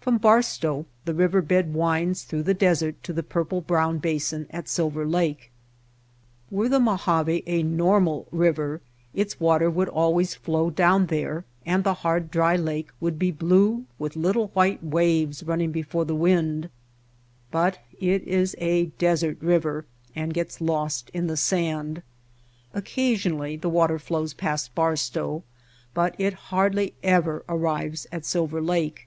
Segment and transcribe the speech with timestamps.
[0.00, 4.68] From Barstow the river bed winds through the desert to the purple brown basin at
[4.68, 5.52] Silver Lake.
[6.50, 8.80] Were the Mojave White Heart of Mojave a normal river
[9.14, 13.84] its water would always flow down there and the hard dry lake would be blue
[13.96, 16.68] with little white waves running before the wind,
[17.52, 22.02] but it is a desert river and gets lost in the sand.
[22.74, 25.44] Oc casionally the water flows past Barstow,
[25.94, 29.06] but it hardly ever arrives at Silver Lake.